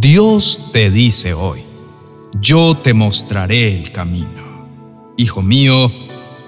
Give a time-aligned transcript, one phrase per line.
[0.00, 1.60] Dios te dice hoy,
[2.40, 5.12] yo te mostraré el camino.
[5.18, 5.92] Hijo mío,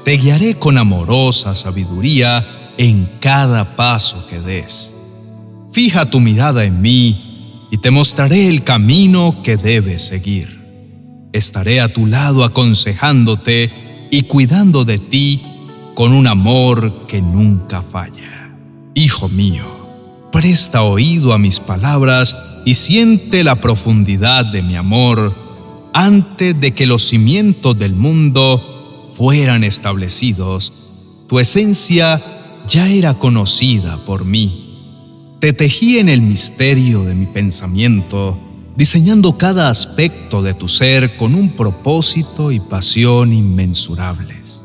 [0.06, 4.94] te guiaré con amorosa sabiduría en cada paso que des.
[5.70, 10.58] Fija tu mirada en mí y te mostraré el camino que debes seguir.
[11.34, 15.42] Estaré a tu lado aconsejándote y cuidando de ti
[15.94, 18.50] con un amor que nunca falla.
[18.94, 19.81] Hijo mío,
[20.32, 25.36] presta oído a mis palabras y siente la profundidad de mi amor
[25.92, 30.72] antes de que los cimientos del mundo fueran establecidos.
[31.28, 32.20] Tu esencia
[32.66, 35.36] ya era conocida por mí.
[35.38, 38.38] Te tejí en el misterio de mi pensamiento,
[38.74, 44.62] diseñando cada aspecto de tu ser con un propósito y pasión inmensurables.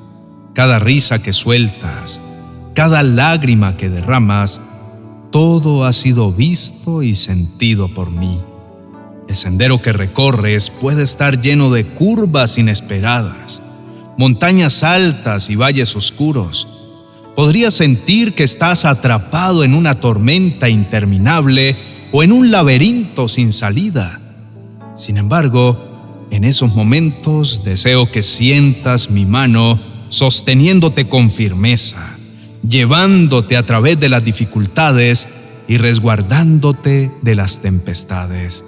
[0.53, 2.21] Cada risa que sueltas,
[2.73, 4.61] cada lágrima que derramas,
[5.31, 8.41] todo ha sido visto y sentido por mí.
[9.27, 13.61] El sendero que recorres puede estar lleno de curvas inesperadas,
[14.17, 16.67] montañas altas y valles oscuros.
[17.35, 21.75] Podrías sentir que estás atrapado en una tormenta interminable
[22.11, 24.19] o en un laberinto sin salida.
[24.95, 29.79] Sin embargo, en esos momentos deseo que sientas mi mano
[30.09, 32.16] sosteniéndote con firmeza
[32.69, 35.27] llevándote a través de las dificultades
[35.67, 38.63] y resguardándote de las tempestades.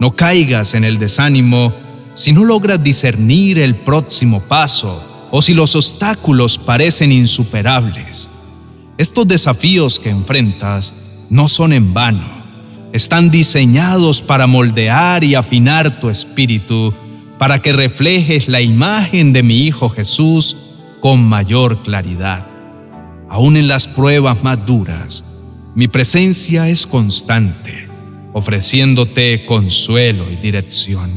[0.00, 1.72] No caigas en el desánimo
[2.14, 8.30] si no logras discernir el próximo paso o si los obstáculos parecen insuperables.
[8.96, 10.92] Estos desafíos que enfrentas
[11.30, 12.38] no son en vano.
[12.92, 16.94] Están diseñados para moldear y afinar tu espíritu,
[17.38, 20.56] para que reflejes la imagen de mi Hijo Jesús
[21.00, 22.47] con mayor claridad.
[23.28, 25.24] Aún en las pruebas más duras,
[25.74, 27.86] mi presencia es constante,
[28.32, 31.10] ofreciéndote consuelo y dirección.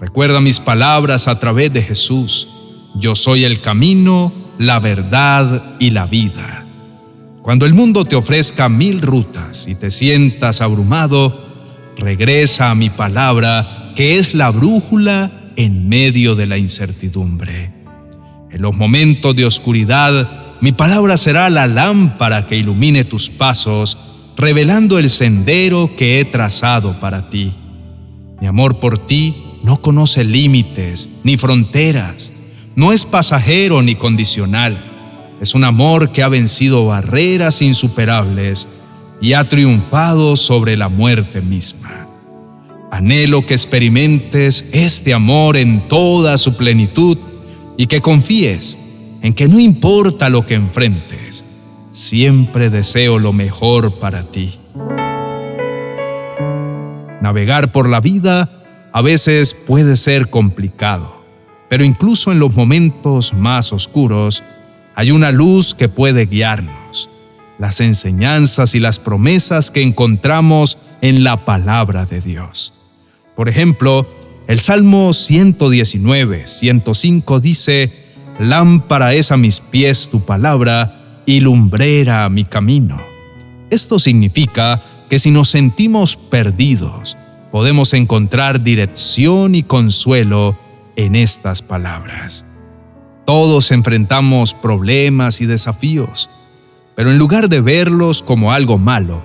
[0.00, 2.48] Recuerda mis palabras a través de Jesús.
[2.94, 6.66] Yo soy el camino, la verdad y la vida.
[7.42, 11.48] Cuando el mundo te ofrezca mil rutas y te sientas abrumado,
[11.96, 17.72] regresa a mi palabra, que es la brújula en medio de la incertidumbre.
[18.50, 23.96] En los momentos de oscuridad, mi palabra será la lámpara que ilumine tus pasos,
[24.36, 27.52] revelando el sendero que he trazado para ti.
[28.40, 32.32] Mi amor por ti no conoce límites ni fronteras,
[32.74, 34.76] no es pasajero ni condicional.
[35.40, 38.66] Es un amor que ha vencido barreras insuperables
[39.20, 42.06] y ha triunfado sobre la muerte misma.
[42.90, 47.18] Anhelo que experimentes este amor en toda su plenitud
[47.76, 48.87] y que confíes
[49.22, 51.44] en que no importa lo que enfrentes,
[51.92, 54.58] siempre deseo lo mejor para ti.
[57.20, 58.50] Navegar por la vida
[58.92, 61.24] a veces puede ser complicado,
[61.68, 64.42] pero incluso en los momentos más oscuros
[64.94, 67.10] hay una luz que puede guiarnos,
[67.58, 72.72] las enseñanzas y las promesas que encontramos en la palabra de Dios.
[73.36, 74.08] Por ejemplo,
[74.48, 78.07] el Salmo 119, 105 dice,
[78.38, 82.98] Lámpara es a mis pies tu palabra y lumbrera a mi camino.
[83.70, 87.16] Esto significa que si nos sentimos perdidos,
[87.50, 90.56] podemos encontrar dirección y consuelo
[90.96, 92.44] en estas palabras.
[93.26, 96.30] Todos enfrentamos problemas y desafíos,
[96.94, 99.22] pero en lugar de verlos como algo malo,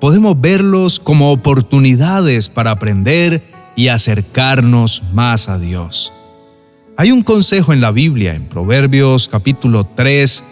[0.00, 3.42] podemos verlos como oportunidades para aprender
[3.76, 6.12] y acercarnos más a Dios.
[6.98, 10.42] Hay un consejo en la Biblia, en Proverbios capítulo 3,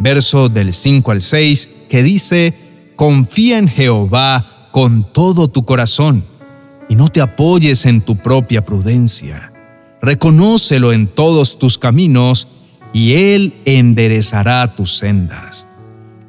[0.00, 2.54] verso del 5 al 6, que dice,
[2.96, 6.24] confía en Jehová con todo tu corazón
[6.88, 9.52] y no te apoyes en tu propia prudencia.
[10.00, 12.48] Reconócelo en todos tus caminos
[12.92, 15.68] y Él enderezará tus sendas.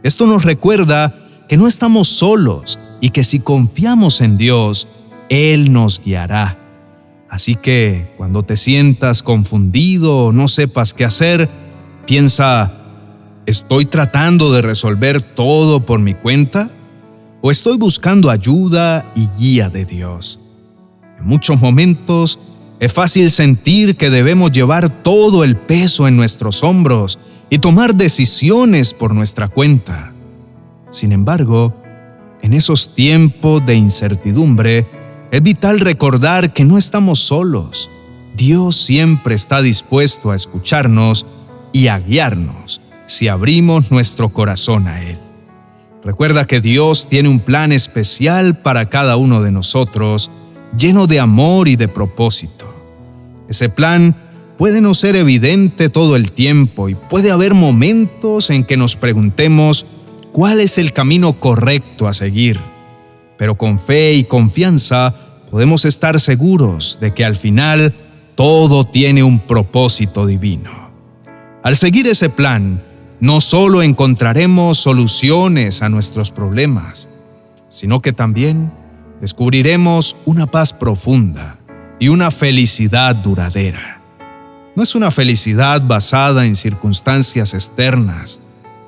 [0.04, 1.16] Esto nos recuerda
[1.50, 4.88] que no estamos solos y que si confiamos en Dios,
[5.30, 6.63] Él nos guiará.
[7.34, 11.50] Así que cuando te sientas confundido o no sepas qué hacer,
[12.06, 12.72] piensa,
[13.48, 16.70] ¿estoy tratando de resolver todo por mi cuenta?
[17.42, 20.42] ¿O estoy buscando ayuda y guía de Dios?
[21.18, 22.38] En muchos momentos
[22.80, 27.18] es fácil sentir que debemos llevar todo el peso en nuestros hombros
[27.50, 30.14] y tomar decisiones por nuestra cuenta.
[30.92, 31.74] Sin embargo,
[32.44, 34.88] en esos tiempos de incertidumbre,
[35.34, 37.90] es vital recordar que no estamos solos.
[38.36, 41.26] Dios siempre está dispuesto a escucharnos
[41.72, 45.18] y a guiarnos si abrimos nuestro corazón a Él.
[46.04, 50.30] Recuerda que Dios tiene un plan especial para cada uno de nosotros,
[50.78, 52.72] lleno de amor y de propósito.
[53.50, 54.16] Ese plan
[54.56, 59.88] puede no ser evidente todo el tiempo y puede haber momentos en que nos preguntemos
[60.32, 62.60] cuál es el camino correcto a seguir.
[63.38, 65.16] Pero con fe y confianza
[65.52, 67.96] podemos estar seguros de que al final
[68.36, 70.90] todo tiene un propósito divino.
[71.64, 72.82] Al seguir ese plan,
[73.20, 77.08] no solo encontraremos soluciones a nuestros problemas,
[77.68, 78.72] sino que también
[79.22, 81.58] descubriremos una paz profunda
[82.00, 84.02] y una felicidad duradera.
[84.76, 88.40] No es una felicidad basada en circunstancias externas,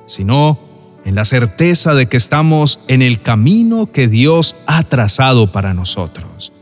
[0.04, 0.58] sino
[1.06, 6.52] en la certeza de que estamos en el camino que Dios ha trazado para nosotros.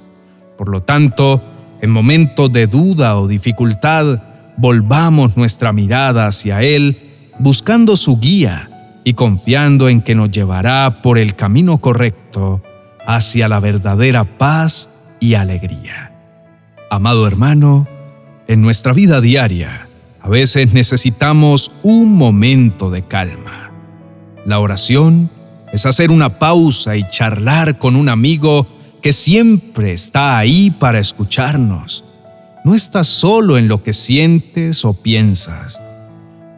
[0.58, 1.42] Por lo tanto,
[1.80, 4.22] en momentos de duda o dificultad,
[4.58, 8.68] volvamos nuestra mirada hacia Él, buscando su guía
[9.02, 12.62] y confiando en que nos llevará por el camino correcto
[13.06, 16.12] hacia la verdadera paz y alegría.
[16.90, 17.88] Amado hermano,
[18.46, 19.88] en nuestra vida diaria,
[20.20, 23.63] a veces necesitamos un momento de calma.
[24.46, 25.30] La oración
[25.72, 28.66] es hacer una pausa y charlar con un amigo
[29.02, 32.04] que siempre está ahí para escucharnos
[32.64, 35.78] no estás solo en lo que sientes o piensas.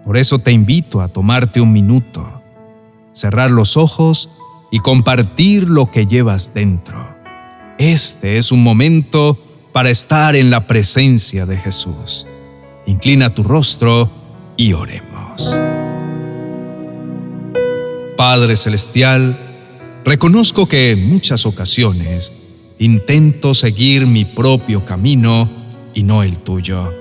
[0.04, 2.40] Por eso te invito a tomarte un minuto,
[3.10, 4.30] cerrar los ojos
[4.70, 7.08] y compartir lo que llevas dentro.
[7.78, 9.36] Este es un momento
[9.72, 12.24] para estar en la presencia de Jesús.
[12.86, 14.08] Inclina tu rostro
[14.56, 15.58] y oremos.
[18.16, 19.38] Padre Celestial,
[20.04, 22.32] reconozco que en muchas ocasiones
[22.78, 25.50] intento seguir mi propio camino
[25.94, 26.92] y no el tuyo.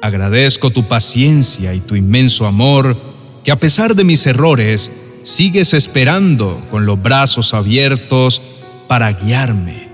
[0.00, 2.96] Agradezco tu paciencia y tu inmenso amor,
[3.42, 4.90] que a pesar de mis errores,
[5.24, 8.40] sigues esperando con los brazos abiertos
[8.86, 9.88] para guiarme.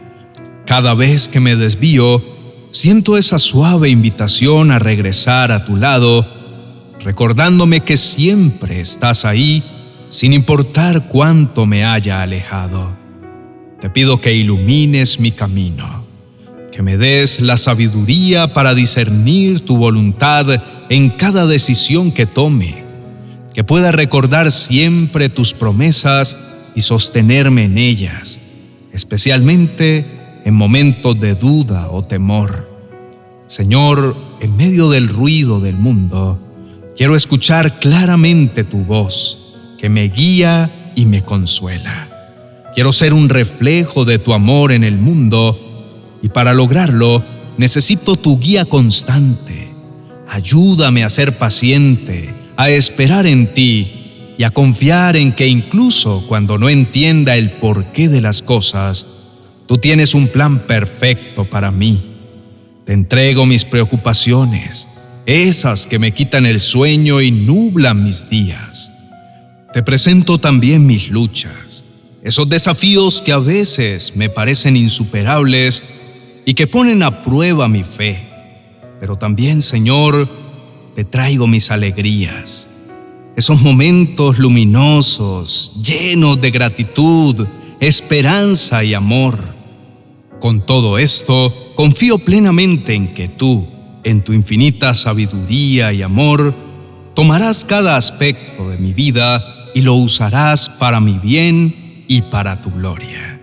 [0.67, 2.23] Cada vez que me desvío,
[2.71, 6.27] siento esa suave invitación a regresar a tu lado,
[7.01, 9.63] recordándome que siempre estás ahí,
[10.15, 12.97] sin importar cuánto me haya alejado.
[13.81, 16.05] Te pido que ilumines mi camino
[16.71, 20.47] que me des la sabiduría para discernir tu voluntad
[20.89, 22.83] en cada decisión que tome,
[23.53, 26.37] que pueda recordar siempre tus promesas
[26.75, 28.41] y sostenerme en ellas,
[28.93, 30.05] especialmente
[30.45, 32.69] en momentos de duda o temor.
[33.47, 36.41] Señor, en medio del ruido del mundo,
[36.97, 39.44] quiero escuchar claramente tu voz,
[39.79, 42.09] que me guía y me consuela.
[42.75, 47.23] Quiero ser un reflejo de tu amor en el mundo y para lograrlo
[47.57, 49.69] necesito tu guía constante.
[50.29, 56.59] Ayúdame a ser paciente, a esperar en ti y a confiar en que incluso cuando
[56.59, 59.07] no entienda el porqué de las cosas,
[59.67, 62.17] tú tienes un plan perfecto para mí.
[62.85, 64.89] Te entrego mis preocupaciones,
[65.27, 68.91] esas que me quitan el sueño y nublan mis días.
[69.75, 71.85] Te presento también mis luchas,
[72.23, 75.83] esos desafíos que a veces me parecen insuperables
[76.45, 78.29] y que ponen a prueba mi fe.
[79.01, 80.29] Pero también, Señor,
[80.95, 82.71] te traigo mis alegrías,
[83.35, 87.45] esos momentos luminosos, llenos de gratitud,
[87.81, 89.41] esperanza y amor.
[90.39, 93.67] Con todo esto, confío plenamente en que tú,
[94.05, 96.55] en tu infinita sabiduría y amor,
[97.15, 102.71] tomarás cada aspecto de mi vida y lo usarás para mi bien y para tu
[102.71, 103.41] gloria.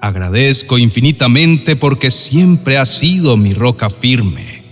[0.00, 4.62] Agradezco infinitamente porque siempre has sido mi roca firme,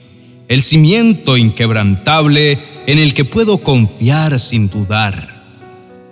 [0.48, 5.32] el cimiento inquebrantable en el que puedo confiar sin dudar.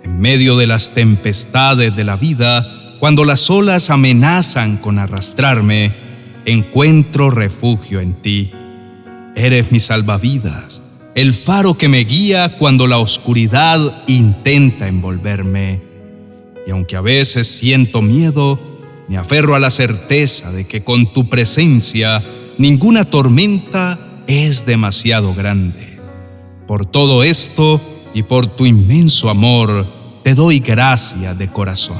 [0.03, 5.93] En medio de las tempestades de la vida, cuando las olas amenazan con arrastrarme,
[6.45, 8.51] encuentro refugio en ti.
[9.35, 10.81] Eres mi salvavidas,
[11.15, 15.81] el faro que me guía cuando la oscuridad intenta envolverme.
[16.65, 18.59] Y aunque a veces siento miedo,
[19.07, 22.23] me aferro a la certeza de que con tu presencia
[22.57, 25.99] ninguna tormenta es demasiado grande.
[26.67, 27.79] Por todo esto
[28.13, 29.85] y por tu inmenso amor,
[30.23, 31.97] te doy gracia de corazón.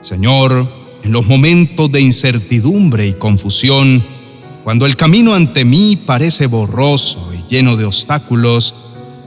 [0.00, 0.66] Señor,
[1.04, 4.02] en los momentos de incertidumbre y confusión,
[4.64, 8.74] cuando el camino ante mí parece borroso y lleno de obstáculos,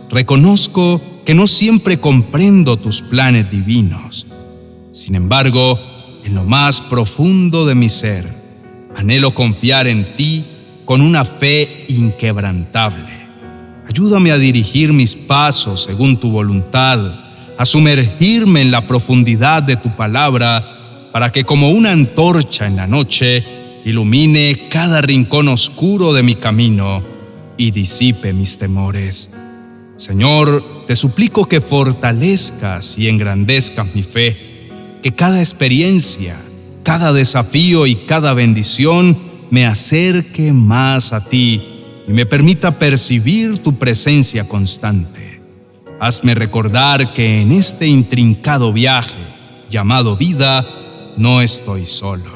[0.10, 4.28] reconozco que no siempre comprendo tus planes divinos.
[4.92, 5.80] Sin embargo,
[6.24, 8.28] en lo más profundo de mi ser,
[8.96, 10.46] anhelo confiar en ti
[10.86, 13.24] con una fe inquebrantable.
[13.90, 17.00] Ayúdame a dirigir mis pasos según tu voluntad,
[17.58, 22.88] a sumergirme en la profundidad de tu palabra, para que como una antorcha en la
[22.88, 27.04] noche ilumine cada rincón oscuro de mi camino
[27.58, 29.32] y disipe mis temores.
[29.96, 36.36] Señor, te suplico que fortalezcas y engrandezcas mi fe, que cada experiencia,
[36.84, 39.18] cada desafío y cada bendición
[39.52, 41.62] me acerque más a ti
[42.08, 45.40] y me permita percibir tu presencia constante.
[46.00, 49.16] Hazme recordar que en este intrincado viaje
[49.70, 50.68] llamado vida
[51.18, 52.30] no estoy solo,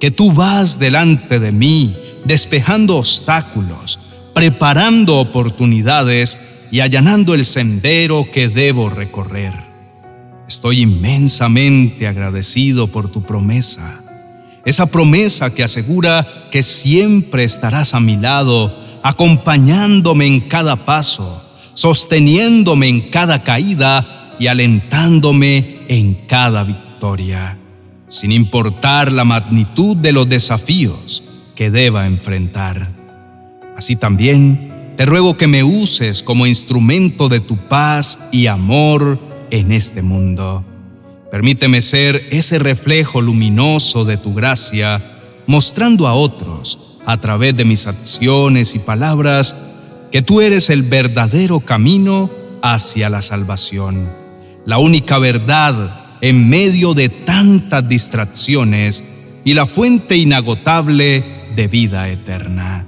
[0.00, 3.98] que tú vas delante de mí, despejando obstáculos,
[4.34, 6.38] preparando oportunidades
[6.70, 9.54] y allanando el sendero que debo recorrer.
[10.48, 14.00] Estoy inmensamente agradecido por tu promesa,
[14.64, 21.42] esa promesa que asegura que siempre estarás a mi lado, acompañándome en cada paso,
[21.74, 27.56] sosteniéndome en cada caída y alentándome en cada victoria,
[28.08, 31.22] sin importar la magnitud de los desafíos
[31.54, 32.90] que deba enfrentar.
[33.76, 39.18] Así también, te ruego que me uses como instrumento de tu paz y amor
[39.50, 40.64] en este mundo.
[41.30, 45.02] Permíteme ser ese reflejo luminoso de tu gracia,
[45.46, 49.54] mostrando a otros, a través de mis acciones y palabras,
[50.10, 52.30] que tú eres el verdadero camino
[52.62, 54.08] hacia la salvación,
[54.64, 59.04] la única verdad en medio de tantas distracciones
[59.44, 62.86] y la fuente inagotable de vida eterna.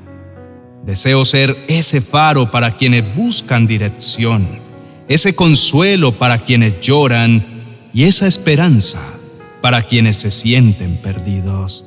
[0.84, 4.46] Deseo ser ese faro para quienes buscan dirección,
[5.08, 7.44] ese consuelo para quienes lloran
[7.92, 8.98] y esa esperanza
[9.60, 11.84] para quienes se sienten perdidos.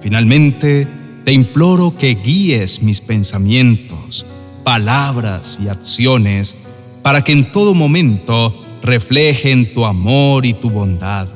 [0.00, 0.86] Finalmente,
[1.24, 4.26] te imploro que guíes mis pensamientos,
[4.62, 6.56] palabras y acciones
[7.02, 11.26] para que en todo momento reflejen tu amor y tu bondad.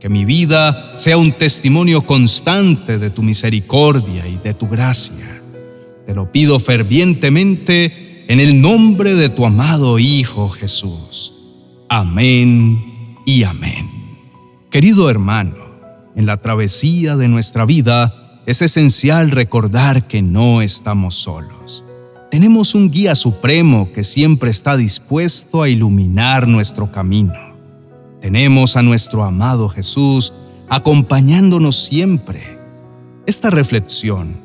[0.00, 5.26] Que mi vida sea un testimonio constante de tu misericordia y de tu gracia.
[6.06, 11.34] Te lo pido fervientemente en el nombre de tu amado Hijo Jesús.
[11.90, 13.90] Amén y amén.
[14.70, 15.56] Querido hermano,
[16.16, 21.84] en la travesía de nuestra vida es esencial recordar que no estamos solos.
[22.30, 27.34] Tenemos un guía supremo que siempre está dispuesto a iluminar nuestro camino.
[28.20, 30.32] Tenemos a nuestro amado Jesús
[30.68, 32.56] acompañándonos siempre.
[33.26, 34.36] Esta reflexión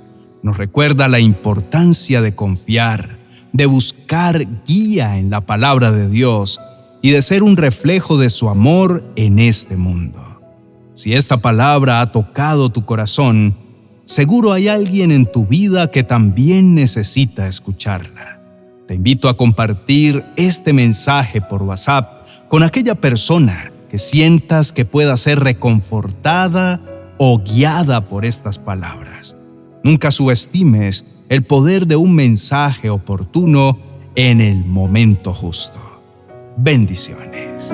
[0.42, 3.18] nos recuerda la importancia de confiar,
[3.54, 6.60] de buscar guía en la palabra de Dios
[7.04, 10.42] y de ser un reflejo de su amor en este mundo.
[10.96, 13.54] Si esta palabra ha tocado tu corazón,
[14.06, 18.40] seguro hay alguien en tu vida que también necesita escucharla.
[18.88, 25.18] Te invito a compartir este mensaje por WhatsApp con aquella persona que sientas que pueda
[25.18, 26.82] ser reconfortada
[27.18, 29.36] o guiada por estas palabras.
[29.84, 33.80] Nunca subestimes el poder de un mensaje oportuno
[34.16, 35.80] en el momento justo.
[36.58, 37.74] Bendiciones.